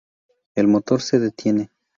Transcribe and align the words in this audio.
El 0.55 0.65
motor 0.67 0.99
se 1.03 1.19
detiene. 1.19 1.69